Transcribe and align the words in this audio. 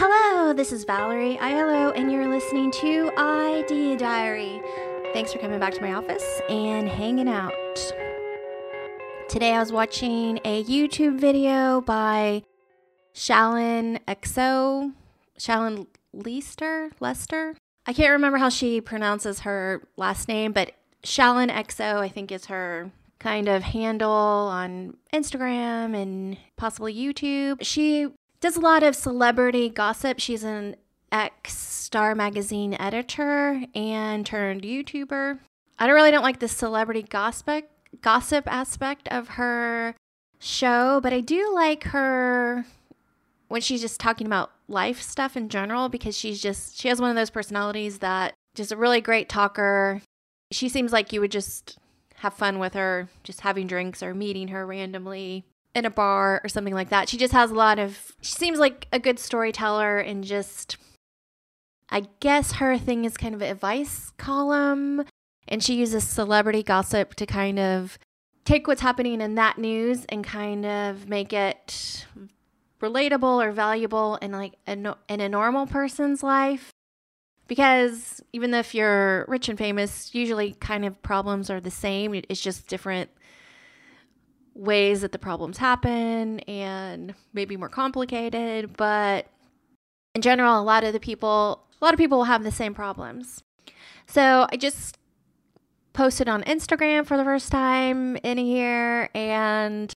Hello, 0.00 0.52
this 0.52 0.70
is 0.70 0.84
Valerie 0.84 1.36
Aiello, 1.40 1.92
and 1.92 2.12
you're 2.12 2.28
listening 2.28 2.70
to 2.70 3.10
Idea 3.18 3.98
Diary. 3.98 4.62
Thanks 5.12 5.32
for 5.32 5.40
coming 5.40 5.58
back 5.58 5.74
to 5.74 5.80
my 5.80 5.92
office 5.92 6.40
and 6.48 6.88
hanging 6.88 7.28
out. 7.28 7.52
Today 9.28 9.54
I 9.54 9.58
was 9.58 9.72
watching 9.72 10.38
a 10.44 10.62
YouTube 10.62 11.18
video 11.18 11.80
by 11.80 12.44
Shallon 13.12 13.98
XO, 14.06 14.92
Shallon 15.36 15.88
Leister, 16.12 16.92
Lester. 17.00 17.56
I 17.84 17.92
can't 17.92 18.12
remember 18.12 18.38
how 18.38 18.50
she 18.50 18.80
pronounces 18.80 19.40
her 19.40 19.82
last 19.96 20.28
name, 20.28 20.52
but 20.52 20.74
Shallon 21.02 21.50
XO, 21.50 21.96
I 21.96 22.08
think, 22.08 22.30
is 22.30 22.44
her 22.44 22.92
kind 23.18 23.48
of 23.48 23.64
handle 23.64 24.12
on 24.12 24.96
Instagram 25.12 26.00
and 26.00 26.36
possibly 26.56 26.94
YouTube. 26.94 27.58
She 27.62 28.06
does 28.40 28.56
a 28.56 28.60
lot 28.60 28.82
of 28.82 28.94
celebrity 28.94 29.68
gossip. 29.68 30.20
She's 30.20 30.44
an 30.44 30.76
ex 31.10 31.56
Star 31.56 32.14
Magazine 32.14 32.76
editor 32.78 33.62
and 33.74 34.26
turned 34.26 34.62
YouTuber. 34.62 35.38
I 35.78 35.86
don't 35.86 35.94
really 35.94 36.10
don't 36.10 36.22
like 36.22 36.40
the 36.40 36.48
celebrity 36.48 37.02
gossip 37.02 37.70
gossip 38.02 38.46
aspect 38.46 39.08
of 39.08 39.28
her 39.28 39.94
show, 40.38 41.00
but 41.02 41.12
I 41.12 41.20
do 41.20 41.50
like 41.54 41.84
her 41.84 42.66
when 43.48 43.62
she's 43.62 43.80
just 43.80 43.98
talking 43.98 44.26
about 44.26 44.50
life 44.68 45.00
stuff 45.00 45.36
in 45.36 45.48
general 45.48 45.88
because 45.88 46.16
she's 46.16 46.42
just 46.42 46.78
she 46.78 46.88
has 46.88 47.00
one 47.00 47.10
of 47.10 47.16
those 47.16 47.30
personalities 47.30 48.00
that 48.00 48.34
just 48.54 48.72
a 48.72 48.76
really 48.76 49.00
great 49.00 49.28
talker. 49.28 50.02
She 50.50 50.68
seems 50.68 50.92
like 50.92 51.12
you 51.12 51.20
would 51.20 51.32
just 51.32 51.78
have 52.16 52.34
fun 52.34 52.58
with 52.58 52.74
her, 52.74 53.08
just 53.22 53.40
having 53.40 53.66
drinks 53.66 54.02
or 54.02 54.12
meeting 54.12 54.48
her 54.48 54.66
randomly 54.66 55.44
in 55.74 55.84
a 55.84 55.90
bar 55.90 56.40
or 56.42 56.48
something 56.48 56.74
like 56.74 56.88
that. 56.90 57.08
She 57.08 57.16
just 57.16 57.32
has 57.32 57.50
a 57.50 57.54
lot 57.54 57.78
of 57.78 58.12
she 58.20 58.32
seems 58.32 58.58
like 58.58 58.86
a 58.92 58.98
good 58.98 59.18
storyteller 59.18 59.98
and 59.98 60.24
just 60.24 60.76
I 61.90 62.08
guess 62.20 62.52
her 62.52 62.76
thing 62.78 63.04
is 63.04 63.16
kind 63.16 63.34
of 63.34 63.42
an 63.42 63.50
advice 63.50 64.12
column. 64.16 65.04
And 65.46 65.62
she 65.62 65.74
uses 65.74 66.04
celebrity 66.04 66.62
gossip 66.62 67.14
to 67.14 67.24
kind 67.24 67.58
of 67.58 67.98
take 68.44 68.66
what's 68.66 68.82
happening 68.82 69.20
in 69.20 69.34
that 69.36 69.58
news 69.58 70.04
and 70.10 70.22
kind 70.22 70.66
of 70.66 71.08
make 71.08 71.32
it 71.32 72.06
relatable 72.80 73.44
or 73.44 73.50
valuable 73.52 74.16
in 74.16 74.32
like 74.32 74.54
a, 74.66 74.72
in 75.08 75.20
a 75.20 75.28
normal 75.28 75.66
person's 75.66 76.22
life. 76.22 76.70
Because 77.46 78.22
even 78.34 78.52
if 78.52 78.74
you're 78.74 79.24
rich 79.26 79.48
and 79.48 79.58
famous 79.58 80.14
usually 80.14 80.52
kind 80.60 80.84
of 80.84 81.00
problems 81.02 81.48
are 81.48 81.60
the 81.60 81.70
same. 81.70 82.14
It's 82.14 82.42
just 82.42 82.68
different 82.68 83.08
ways 84.58 85.00
that 85.00 85.12
the 85.12 85.18
problems 85.18 85.58
happen 85.58 86.40
and 86.40 87.14
maybe 87.32 87.56
more 87.56 87.68
complicated 87.68 88.76
but 88.76 89.26
in 90.14 90.20
general 90.20 90.60
a 90.60 90.62
lot 90.62 90.84
of 90.84 90.92
the 90.92 91.00
people 91.00 91.64
a 91.80 91.84
lot 91.84 91.94
of 91.94 91.98
people 91.98 92.18
will 92.18 92.24
have 92.24 92.42
the 92.42 92.50
same 92.50 92.74
problems 92.74 93.42
so 94.06 94.46
i 94.50 94.56
just 94.56 94.98
posted 95.92 96.28
on 96.28 96.42
instagram 96.42 97.06
for 97.06 97.16
the 97.16 97.24
first 97.24 97.52
time 97.52 98.16
in 98.16 98.38
a 98.38 98.42
year 98.42 99.08
and 99.14 99.94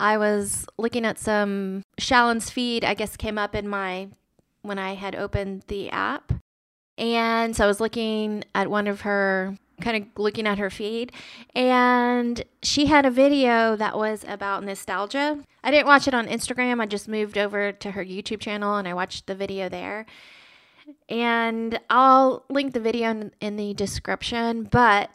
I 0.00 0.16
was 0.16 0.66
looking 0.78 1.04
at 1.04 1.18
some 1.18 1.82
Shallon's 1.98 2.50
feed, 2.50 2.84
I 2.84 2.94
guess 2.94 3.16
came 3.16 3.38
up 3.38 3.54
in 3.54 3.68
my 3.68 4.08
when 4.62 4.78
I 4.78 4.94
had 4.94 5.16
opened 5.16 5.64
the 5.66 5.90
app. 5.90 6.32
And 6.96 7.56
so 7.56 7.64
I 7.64 7.66
was 7.66 7.80
looking 7.80 8.44
at 8.54 8.70
one 8.70 8.86
of 8.86 9.02
her 9.02 9.56
kind 9.80 10.02
of 10.02 10.08
looking 10.16 10.46
at 10.46 10.58
her 10.58 10.70
feed 10.70 11.12
and 11.54 12.44
she 12.62 12.86
had 12.86 13.06
a 13.06 13.10
video 13.10 13.76
that 13.76 13.96
was 13.96 14.24
about 14.26 14.64
nostalgia. 14.64 15.38
I 15.62 15.70
didn't 15.70 15.86
watch 15.86 16.08
it 16.08 16.14
on 16.14 16.26
Instagram. 16.26 16.80
I 16.80 16.86
just 16.86 17.08
moved 17.08 17.38
over 17.38 17.72
to 17.72 17.90
her 17.92 18.04
YouTube 18.04 18.40
channel 18.40 18.76
and 18.76 18.88
I 18.88 18.94
watched 18.94 19.26
the 19.26 19.34
video 19.34 19.68
there. 19.68 20.06
And 21.08 21.78
I'll 21.90 22.44
link 22.48 22.72
the 22.72 22.80
video 22.80 23.10
in, 23.10 23.32
in 23.40 23.56
the 23.56 23.74
description, 23.74 24.64
but 24.64 25.10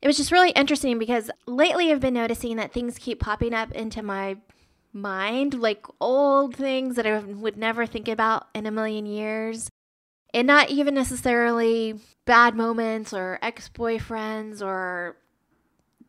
it 0.00 0.06
was 0.06 0.16
just 0.16 0.30
really 0.30 0.50
interesting 0.50 0.98
because 0.98 1.30
lately 1.46 1.90
I've 1.90 2.00
been 2.00 2.14
noticing 2.14 2.56
that 2.56 2.72
things 2.72 2.98
keep 2.98 3.20
popping 3.20 3.54
up 3.54 3.72
into 3.72 4.02
my 4.02 4.36
mind, 4.92 5.54
like 5.54 5.86
old 6.00 6.54
things 6.54 6.96
that 6.96 7.06
I 7.06 7.18
would 7.18 7.56
never 7.56 7.86
think 7.86 8.06
about 8.06 8.46
in 8.54 8.66
a 8.66 8.70
million 8.70 9.06
years. 9.06 9.68
And 10.34 10.46
not 10.46 10.68
even 10.68 10.94
necessarily 10.94 11.94
bad 12.26 12.54
moments 12.56 13.14
or 13.14 13.38
ex 13.40 13.70
boyfriends 13.70 14.60
or 14.60 15.16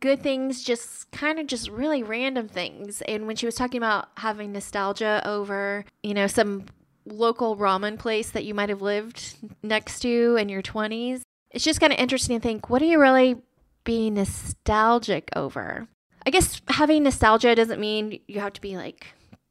good 0.00 0.22
things, 0.22 0.62
just 0.62 1.10
kind 1.12 1.38
of 1.38 1.46
just 1.46 1.70
really 1.70 2.02
random 2.02 2.48
things. 2.48 3.02
And 3.02 3.26
when 3.26 3.36
she 3.36 3.46
was 3.46 3.54
talking 3.54 3.78
about 3.78 4.08
having 4.18 4.52
nostalgia 4.52 5.22
over, 5.24 5.84
you 6.02 6.12
know, 6.12 6.26
some 6.26 6.66
local 7.06 7.56
ramen 7.56 7.98
place 7.98 8.30
that 8.30 8.44
you 8.44 8.52
might 8.52 8.68
have 8.68 8.82
lived 8.82 9.36
next 9.62 10.00
to 10.00 10.36
in 10.36 10.48
your 10.48 10.62
20s, 10.62 11.22
it's 11.52 11.64
just 11.64 11.80
kind 11.80 11.92
of 11.92 11.98
interesting 11.98 12.38
to 12.38 12.42
think 12.42 12.68
what 12.68 12.82
are 12.82 12.86
you 12.86 13.00
really 13.00 13.36
being 13.84 14.14
nostalgic 14.14 15.30
over. 15.36 15.86
I 16.26 16.30
guess 16.30 16.60
having 16.68 17.04
nostalgia 17.04 17.54
doesn't 17.54 17.80
mean 17.80 18.20
you 18.26 18.40
have 18.40 18.52
to 18.54 18.60
be 18.60 18.76
like 18.76 19.06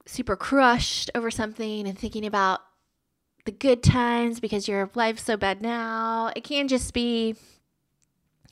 super 0.05 0.35
crushed 0.35 1.09
over 1.15 1.31
something 1.31 1.87
and 1.87 1.97
thinking 1.97 2.25
about 2.25 2.59
the 3.45 3.51
good 3.51 3.83
times 3.83 4.39
because 4.39 4.67
your 4.67 4.89
life's 4.95 5.23
so 5.23 5.37
bad 5.37 5.61
now. 5.61 6.31
It 6.35 6.43
can 6.43 6.67
just 6.67 6.93
be 6.93 7.35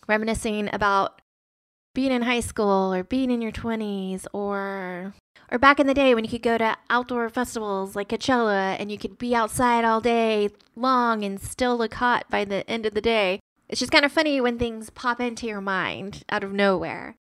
reminiscing 0.08 0.70
about 0.74 1.22
being 1.94 2.12
in 2.12 2.22
high 2.22 2.40
school 2.40 2.94
or 2.94 3.04
being 3.04 3.30
in 3.30 3.42
your 3.42 3.52
20s 3.52 4.26
or 4.34 5.14
or 5.52 5.60
back 5.60 5.80
in 5.80 5.86
the 5.86 5.94
day 5.94 6.16
when 6.16 6.24
you 6.24 6.30
could 6.30 6.42
go 6.42 6.58
to 6.58 6.76
outdoor 6.90 7.30
festivals 7.30 7.96
like 7.96 8.10
Coachella 8.10 8.76
and 8.80 8.92
you 8.92 8.98
could 8.98 9.18
be 9.18 9.36
outside 9.36 9.86
all 9.86 10.02
day 10.02 10.50
long 10.76 11.24
and 11.24 11.40
still 11.40 11.78
look 11.78 11.94
hot 11.96 12.26
by 12.30 12.44
the 12.44 12.68
end 12.70 12.86
of 12.86 12.94
the 12.94 13.02
day. 13.02 13.40
It's 13.70 13.80
just 13.80 13.92
kind 13.92 14.06
of 14.06 14.12
funny 14.12 14.42
when 14.42 14.58
things 14.58 14.90
pop 14.90 15.20
into 15.20 15.46
your 15.46 15.62
mind 15.62 16.24
out 16.30 16.44
of 16.44 16.52
nowhere. 16.52 17.16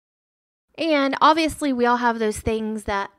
And 0.76 1.16
obviously, 1.20 1.72
we 1.72 1.86
all 1.86 1.96
have 1.96 2.18
those 2.18 2.38
things 2.38 2.84
that 2.84 3.10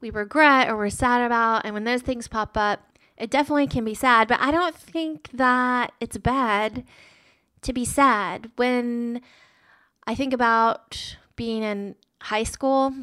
we 0.00 0.10
regret 0.10 0.68
or 0.68 0.76
we're 0.76 0.90
sad 0.90 1.24
about. 1.24 1.64
And 1.64 1.74
when 1.74 1.84
those 1.84 2.02
things 2.02 2.26
pop 2.26 2.56
up, 2.56 2.95
it 3.16 3.30
definitely 3.30 3.66
can 3.66 3.84
be 3.84 3.94
sad. 3.94 4.28
But 4.28 4.40
I 4.40 4.50
don't 4.50 4.74
think 4.74 5.30
that 5.32 5.92
it's 6.00 6.18
bad 6.18 6.84
to 7.62 7.72
be 7.72 7.84
sad. 7.84 8.50
When 8.56 9.20
I 10.06 10.14
think 10.14 10.32
about 10.32 11.16
being 11.34 11.62
in 11.62 11.96
high 12.22 12.44
school 12.44 12.94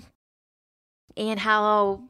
and 1.15 1.39
how 1.39 2.03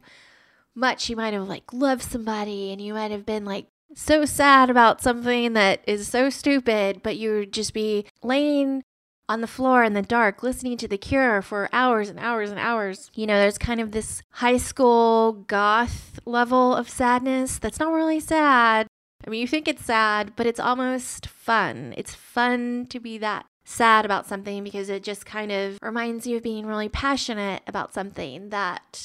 much 0.75 1.09
you 1.09 1.16
might 1.16 1.34
have 1.34 1.47
like 1.47 1.72
loved 1.74 2.03
somebody 2.03 2.72
and 2.72 2.81
you 2.81 2.94
might 2.94 3.12
have 3.12 3.25
been 3.25 3.46
like 3.46 3.68
so 3.96 4.25
sad 4.25 4.70
about 4.70 5.02
something 5.02 5.53
that 5.53 5.81
is 5.85 6.08
so 6.08 6.30
stupid, 6.30 7.02
but 7.03 7.18
you 7.18 7.31
would 7.31 7.53
just 7.53 7.74
be 7.74 8.06
laying 8.24 8.84
on 9.29 9.41
the 9.41 9.47
floor 9.47 9.84
in 9.84 9.94
the 9.94 10.01
dark 10.01 10.44
listening 10.44 10.78
to 10.78 10.88
The 10.88 10.97
Cure 10.97 11.41
for 11.41 11.69
hours 11.72 12.09
and 12.09 12.19
hours 12.19 12.50
and 12.50 12.59
hours. 12.59 13.09
You 13.16 13.25
know, 13.28 13.38
there's 13.38 13.57
kind 13.57 13.79
of 13.79 13.91
this 13.91 14.22
high 14.31 14.57
school 14.57 15.34
goth 15.47 16.19
level 16.25 16.75
of 16.75 16.89
sadness 16.89 17.57
that's 17.57 17.79
not 17.79 17.94
really 17.94 18.19
sad. 18.19 18.88
I 19.25 19.29
mean, 19.29 19.41
you 19.41 19.47
think 19.47 19.67
it's 19.67 19.85
sad, 19.85 20.34
but 20.35 20.45
it's 20.45 20.59
almost 20.59 21.28
fun. 21.28 21.94
It's 21.97 22.13
fun 22.13 22.88
to 22.89 23.00
be 23.00 23.17
that 23.19 23.45
sad 23.66 24.03
about 24.03 24.28
something 24.28 24.63
because 24.63 24.89
it 24.89 25.03
just 25.03 25.25
kind 25.25 25.51
of 25.51 25.78
reminds 25.81 26.28
you 26.28 26.38
of 26.38 26.44
being 26.44 26.66
really 26.66 26.90
passionate 26.90 27.63
about 27.66 27.94
something 27.94 28.50
that 28.50 29.01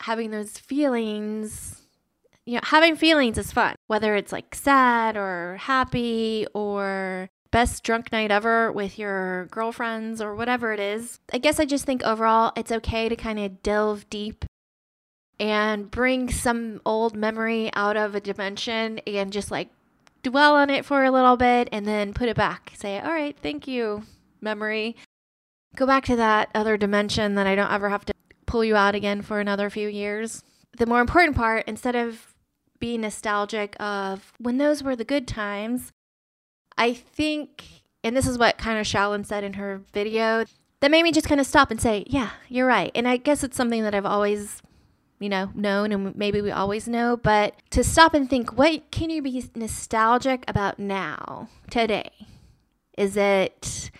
having 0.00 0.30
those 0.30 0.58
feelings 0.58 1.76
you 2.46 2.54
know, 2.54 2.60
having 2.64 2.96
feelings 2.96 3.38
is 3.38 3.52
fun, 3.52 3.76
whether 3.86 4.16
it's 4.16 4.32
like 4.32 4.54
sad 4.54 5.16
or 5.16 5.56
happy 5.60 6.46
or 6.52 7.28
best 7.50 7.82
drunk 7.82 8.12
night 8.12 8.30
ever 8.30 8.70
with 8.70 8.98
your 8.98 9.46
girlfriends 9.46 10.20
or 10.20 10.34
whatever 10.34 10.72
it 10.72 10.80
is. 10.80 11.20
I 11.32 11.38
guess 11.38 11.58
I 11.58 11.64
just 11.64 11.84
think 11.84 12.02
overall 12.02 12.52
it's 12.56 12.72
okay 12.72 13.08
to 13.08 13.16
kind 13.16 13.38
of 13.38 13.62
delve 13.62 14.08
deep 14.08 14.44
and 15.38 15.90
bring 15.90 16.30
some 16.30 16.80
old 16.84 17.16
memory 17.16 17.70
out 17.74 17.96
of 17.96 18.14
a 18.14 18.20
dimension 18.20 18.98
and 19.06 19.32
just 19.32 19.50
like 19.50 19.68
dwell 20.22 20.54
on 20.54 20.70
it 20.70 20.84
for 20.84 21.04
a 21.04 21.10
little 21.10 21.36
bit 21.36 21.68
and 21.72 21.86
then 21.86 22.12
put 22.12 22.28
it 22.28 22.36
back. 22.36 22.72
Say, 22.76 23.00
all 23.00 23.12
right, 23.12 23.36
thank 23.42 23.66
you, 23.66 24.04
memory. 24.40 24.96
Go 25.76 25.86
back 25.86 26.04
to 26.06 26.16
that 26.16 26.50
other 26.54 26.76
dimension 26.76 27.36
that 27.36 27.46
I 27.46 27.54
don't 27.54 27.72
ever 27.72 27.88
have 27.88 28.04
to 28.06 28.14
pull 28.46 28.64
you 28.64 28.76
out 28.76 28.94
again 28.94 29.22
for 29.22 29.40
another 29.40 29.70
few 29.70 29.88
years. 29.88 30.42
The 30.76 30.86
more 30.86 31.00
important 31.00 31.36
part, 31.36 31.64
instead 31.66 31.96
of 31.96 32.34
being 32.80 33.02
nostalgic 33.02 33.76
of 33.78 34.32
when 34.38 34.58
those 34.58 34.82
were 34.82 34.96
the 34.96 35.04
good 35.04 35.28
times. 35.28 35.92
I 36.80 36.94
think, 36.94 37.62
and 38.02 38.16
this 38.16 38.26
is 38.26 38.38
what 38.38 38.56
kind 38.56 38.78
of 38.78 38.86
Shallon 38.86 39.26
said 39.26 39.44
in 39.44 39.52
her 39.52 39.82
video, 39.92 40.46
that 40.80 40.90
made 40.90 41.02
me 41.02 41.12
just 41.12 41.28
kind 41.28 41.38
of 41.38 41.46
stop 41.46 41.70
and 41.70 41.78
say, 41.78 42.04
yeah, 42.06 42.30
you're 42.48 42.66
right. 42.66 42.90
And 42.94 43.06
I 43.06 43.18
guess 43.18 43.44
it's 43.44 43.56
something 43.56 43.82
that 43.82 43.94
I've 43.94 44.06
always, 44.06 44.62
you 45.18 45.28
know, 45.28 45.50
known 45.54 45.92
and 45.92 46.16
maybe 46.16 46.40
we 46.40 46.50
always 46.50 46.88
know, 46.88 47.18
but 47.18 47.54
to 47.72 47.84
stop 47.84 48.14
and 48.14 48.30
think, 48.30 48.56
what 48.56 48.90
can 48.90 49.10
you 49.10 49.20
be 49.20 49.44
nostalgic 49.54 50.42
about 50.48 50.78
now, 50.78 51.50
today? 51.70 52.10
Is 52.96 53.14
it 53.14 53.90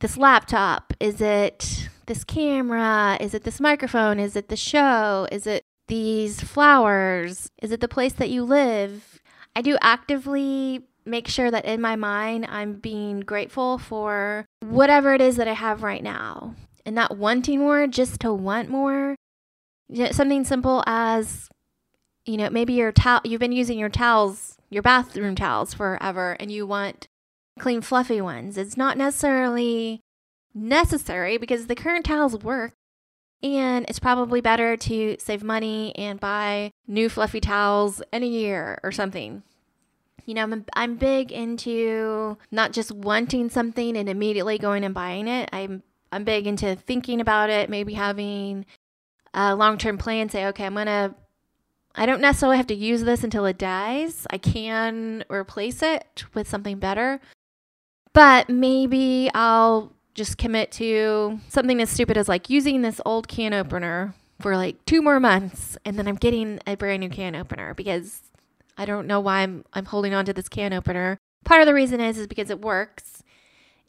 this 0.00 0.16
laptop? 0.16 0.94
Is 1.00 1.20
it 1.20 1.88
this 2.06 2.22
camera? 2.22 3.18
Is 3.20 3.34
it 3.34 3.42
this 3.42 3.60
microphone? 3.60 4.20
Is 4.20 4.36
it 4.36 4.48
the 4.48 4.56
show? 4.56 5.26
Is 5.32 5.48
it 5.48 5.64
these 5.88 6.40
flowers? 6.40 7.50
Is 7.60 7.72
it 7.72 7.80
the 7.80 7.88
place 7.88 8.12
that 8.12 8.30
you 8.30 8.44
live? 8.44 9.20
I 9.56 9.62
do 9.62 9.76
actively 9.80 10.86
make 11.10 11.28
sure 11.28 11.50
that 11.50 11.64
in 11.64 11.80
my 11.80 11.96
mind 11.96 12.46
I'm 12.48 12.74
being 12.74 13.20
grateful 13.20 13.78
for 13.78 14.46
whatever 14.60 15.14
it 15.14 15.20
is 15.20 15.36
that 15.36 15.48
I 15.48 15.52
have 15.52 15.82
right 15.82 16.02
now 16.02 16.54
and 16.86 16.94
not 16.94 17.16
wanting 17.16 17.58
more 17.60 17.86
just 17.86 18.20
to 18.20 18.32
want 18.32 18.68
more. 18.68 19.16
Something 20.12 20.44
simple 20.44 20.82
as 20.86 21.48
you 22.24 22.36
know, 22.36 22.50
maybe 22.50 22.74
your 22.74 22.92
towel 22.92 23.20
you've 23.24 23.40
been 23.40 23.52
using 23.52 23.78
your 23.78 23.88
towels, 23.88 24.56
your 24.70 24.82
bathroom 24.82 25.34
towels 25.34 25.74
forever 25.74 26.36
and 26.38 26.52
you 26.52 26.66
want 26.66 27.08
clean 27.58 27.80
fluffy 27.80 28.20
ones. 28.20 28.56
It's 28.56 28.76
not 28.76 28.96
necessarily 28.96 30.00
necessary 30.54 31.38
because 31.38 31.66
the 31.66 31.74
current 31.74 32.04
towels 32.04 32.38
work 32.38 32.72
and 33.42 33.86
it's 33.88 33.98
probably 33.98 34.40
better 34.40 34.76
to 34.76 35.16
save 35.18 35.42
money 35.42 35.96
and 35.96 36.20
buy 36.20 36.70
new 36.86 37.08
fluffy 37.08 37.40
towels 37.40 38.02
in 38.12 38.22
a 38.22 38.26
year 38.26 38.78
or 38.82 38.92
something. 38.92 39.42
You 40.26 40.34
know, 40.34 40.42
I'm, 40.42 40.64
I'm 40.74 40.96
big 40.96 41.32
into 41.32 42.38
not 42.50 42.72
just 42.72 42.92
wanting 42.92 43.50
something 43.50 43.96
and 43.96 44.08
immediately 44.08 44.58
going 44.58 44.84
and 44.84 44.94
buying 44.94 45.28
it. 45.28 45.48
I'm 45.52 45.82
I'm 46.12 46.24
big 46.24 46.46
into 46.46 46.74
thinking 46.74 47.20
about 47.20 47.50
it, 47.50 47.70
maybe 47.70 47.94
having 47.94 48.66
a 49.32 49.54
long-term 49.54 49.98
plan, 49.98 50.28
say, 50.28 50.46
okay, 50.46 50.66
I'm 50.66 50.74
going 50.74 50.86
to 50.86 51.14
I 51.94 52.06
don't 52.06 52.20
necessarily 52.20 52.56
have 52.56 52.68
to 52.68 52.74
use 52.74 53.02
this 53.02 53.24
until 53.24 53.46
it 53.46 53.58
dies. 53.58 54.26
I 54.30 54.38
can 54.38 55.24
replace 55.28 55.82
it 55.82 56.24
with 56.34 56.48
something 56.48 56.78
better. 56.78 57.20
But 58.12 58.48
maybe 58.48 59.30
I'll 59.34 59.92
just 60.14 60.38
commit 60.38 60.72
to 60.72 61.40
something 61.48 61.80
as 61.80 61.90
stupid 61.90 62.16
as 62.16 62.28
like 62.28 62.50
using 62.50 62.82
this 62.82 63.00
old 63.04 63.28
can 63.28 63.52
opener 63.52 64.14
for 64.40 64.56
like 64.56 64.84
two 64.84 65.02
more 65.02 65.20
months 65.20 65.76
and 65.84 65.98
then 65.98 66.08
I'm 66.08 66.16
getting 66.16 66.58
a 66.66 66.74
brand 66.74 67.00
new 67.00 67.08
can 67.08 67.36
opener 67.36 67.74
because 67.74 68.22
I 68.80 68.86
don't 68.86 69.06
know 69.06 69.20
why 69.20 69.40
I'm 69.40 69.62
I'm 69.74 69.84
holding 69.84 70.14
on 70.14 70.24
to 70.24 70.32
this 70.32 70.48
can 70.48 70.72
opener. 70.72 71.18
Part 71.44 71.60
of 71.60 71.66
the 71.66 71.74
reason 71.74 72.00
is 72.00 72.16
is 72.16 72.26
because 72.26 72.48
it 72.48 72.62
works 72.62 73.22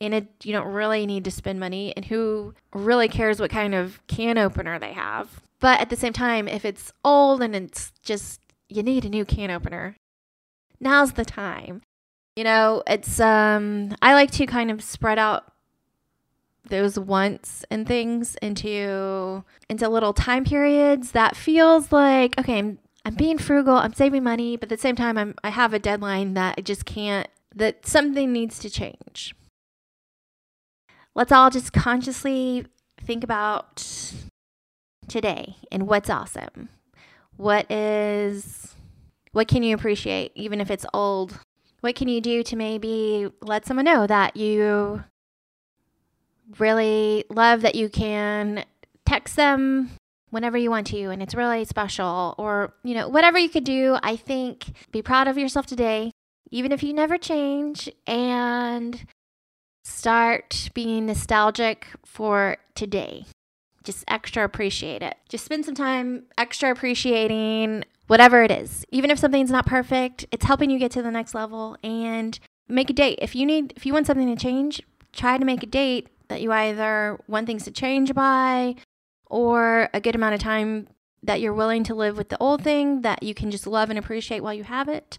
and 0.02 0.14
it 0.14 0.28
you 0.44 0.52
don't 0.52 0.68
really 0.68 1.06
need 1.06 1.24
to 1.24 1.32
spend 1.32 1.62
money 1.62 1.94
and 1.96 2.04
who 2.06 2.54
really 2.74 3.08
cares 3.08 3.40
what 3.40 3.52
kind 3.52 3.74
of 3.74 4.06
can 4.08 4.38
opener 4.38 4.78
they 4.78 4.92
have. 4.92 5.40
But 5.62 5.80
at 5.80 5.90
the 5.90 5.96
same 5.96 6.12
time, 6.12 6.50
if 6.50 6.66
it's 6.66 6.92
old 7.06 7.42
and 7.42 7.56
it's 7.56 7.94
just 8.04 8.42
you 8.68 8.84
need 8.84 9.06
a 9.06 9.10
new 9.10 9.24
can 9.24 9.50
opener, 9.50 9.96
now's 10.82 11.14
the 11.14 11.24
time. 11.24 11.84
You 12.36 12.44
know, 12.44 12.84
it's 12.86 13.18
um 13.22 13.96
I 14.02 14.14
like 14.14 14.32
to 14.32 14.46
kind 14.46 14.70
of 14.70 14.84
spread 14.84 15.18
out 15.18 15.54
those 16.68 17.00
wants 17.00 17.64
and 17.72 17.88
things 17.88 18.36
into 18.42 19.46
into 19.70 19.88
little 19.88 20.12
time 20.12 20.44
periods 20.44 21.12
that 21.12 21.38
feels 21.38 21.94
like 21.94 22.38
okay 22.38 22.60
I'm, 22.60 22.80
I'm 23.04 23.16
being 23.16 23.38
frugal 23.38 23.76
i'm 23.76 23.94
saving 23.94 24.24
money 24.24 24.58
but 24.58 24.72
at 24.72 24.78
the 24.78 24.82
same 24.82 24.96
time 24.96 25.18
i'm 25.18 25.36
i 25.44 25.50
have 25.50 25.74
a 25.74 25.80
deadline 25.80 26.36
that 26.36 26.56
i 26.58 26.62
just 26.62 26.86
can't 26.86 27.28
that 27.56 27.86
something 27.86 28.32
needs 28.32 28.60
to 28.60 28.70
change. 28.70 29.36
Let's 31.14 31.32
all 31.32 31.50
just 31.50 31.74
consciously 31.74 32.66
think 33.02 33.24
about 33.24 33.84
today 35.08 35.58
and 35.72 35.88
what's 35.88 36.10
awesome. 36.10 36.70
What 37.36 37.70
is 37.72 38.76
what 39.34 39.48
can 39.48 39.64
you 39.64 39.76
appreciate 39.76 40.32
even 40.36 40.62
if 40.62 40.72
it's 40.72 40.86
old? 40.94 41.40
What 41.82 41.96
can 41.96 42.08
you 42.08 42.22
do 42.22 42.44
to 42.44 42.56
maybe 42.56 43.30
let 43.42 43.66
someone 43.66 43.86
know 43.86 44.08
that 44.08 44.38
you 44.38 45.04
really 46.60 47.26
love 47.30 47.62
that 47.62 47.76
you 47.76 47.90
can 47.90 48.66
text 49.06 49.36
them 49.36 49.90
whenever 50.32 50.58
you 50.58 50.70
want 50.70 50.88
to 50.88 51.04
and 51.12 51.22
it's 51.22 51.36
really 51.36 51.64
special 51.64 52.34
or 52.38 52.74
you 52.84 52.94
know 52.94 53.08
whatever 53.08 53.38
you 53.38 53.50
could 53.50 53.64
do 53.64 53.98
i 54.02 54.16
think 54.16 54.74
be 54.92 55.02
proud 55.02 55.28
of 55.28 55.38
yourself 55.38 55.66
today 55.66 56.12
even 56.52 56.72
if 56.72 56.84
you 56.84 56.94
never 56.94 57.18
change 57.18 57.90
and 58.06 59.06
start 59.84 60.70
being 60.74 61.06
nostalgic 61.06 61.88
for 62.06 62.58
today. 62.76 63.26
Just 63.84 64.04
extra 64.08 64.44
appreciate 64.44 65.02
it. 65.02 65.18
Just 65.28 65.46
spend 65.46 65.66
some 65.66 65.74
time 65.74 66.24
extra 66.38 66.72
appreciating 66.72 67.84
whatever 68.08 68.44
it 68.44 68.52
is. 68.52 68.86
Even 68.92 69.10
if 69.10 69.18
something's 69.18 69.50
not 69.50 69.66
perfect 69.66 70.26
it's 70.32 70.46
helping 70.46 70.70
you 70.70 70.78
get 70.78 70.92
to 70.92 71.02
the 71.02 71.12
next 71.12 71.34
level 71.34 71.78
and 71.84 72.40
make 72.68 72.90
a 72.90 72.94
date. 72.94 73.20
If 73.22 73.36
you 73.36 73.46
need 73.46 73.74
if 73.76 73.86
you 73.86 73.94
want 73.94 74.08
something 74.08 74.34
to 74.34 74.42
change 74.42 74.82
try 75.14 75.38
to 75.38 75.46
make 75.46 75.64
a 75.64 75.66
date 75.66 76.08
that 76.30 76.42
you 76.42 76.52
either 76.52 77.20
want 77.28 77.48
things 77.48 77.64
to 77.66 77.72
change 77.72 78.14
by 78.14 78.76
or 79.32 79.90
a 79.94 80.02
good 80.02 80.14
amount 80.14 80.36
of 80.36 80.42
time 80.42 80.88
that 81.24 81.40
you're 81.40 81.54
willing 81.54 81.84
to 81.86 81.96
live 81.96 82.18
with 82.18 82.30
the 82.30 82.38
old 82.40 82.64
thing 82.64 83.02
that 83.02 83.24
you 83.24 83.34
can 83.34 83.50
just 83.50 83.66
love 83.66 83.90
and 83.90 83.98
appreciate 83.98 84.42
while 84.42 84.54
you 84.54 84.64
have 84.64 84.88
it. 84.88 85.18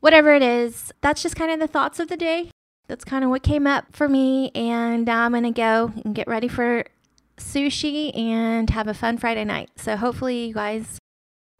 Whatever 0.00 0.34
it 0.34 0.42
is, 0.42 0.92
that's 1.00 1.22
just 1.22 1.34
kind 1.34 1.50
of 1.50 1.58
the 1.58 1.66
thoughts 1.66 1.98
of 1.98 2.08
the 2.08 2.16
day. 2.16 2.50
That's 2.88 3.04
kind 3.04 3.24
of 3.24 3.30
what 3.30 3.42
came 3.42 3.66
up 3.66 3.86
for 3.92 4.08
me. 4.08 4.50
And 4.54 5.08
I'm 5.08 5.32
going 5.32 5.44
to 5.44 5.50
go 5.50 5.92
and 6.04 6.14
get 6.14 6.28
ready 6.28 6.48
for 6.48 6.84
sushi 7.38 8.16
and 8.16 8.68
have 8.70 8.86
a 8.86 8.94
fun 8.94 9.16
Friday 9.16 9.44
night. 9.44 9.70
So 9.76 9.96
hopefully, 9.96 10.46
you 10.46 10.54
guys 10.54 10.98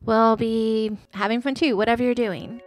will 0.05 0.37
be 0.37 0.99
having 1.15 1.41
fun 1.41 1.55
too, 1.55 1.77
whatever 1.77 2.03
you're 2.03 2.15
doing. 2.15 2.61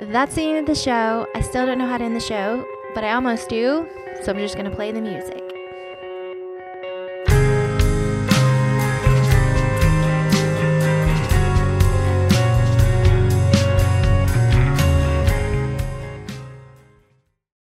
That's 0.00 0.34
the 0.34 0.42
end 0.42 0.58
of 0.58 0.66
the 0.66 0.74
show. 0.74 1.26
I 1.34 1.40
still 1.40 1.64
don't 1.64 1.78
know 1.78 1.86
how 1.86 1.98
to 1.98 2.04
end 2.04 2.16
the 2.16 2.20
show, 2.20 2.66
but 2.94 3.04
I 3.04 3.12
almost 3.12 3.48
do. 3.48 3.88
So 4.22 4.32
I'm 4.32 4.38
just 4.38 4.56
going 4.56 4.68
to 4.68 4.74
play 4.74 4.90
the 4.90 5.00
music. 5.00 5.45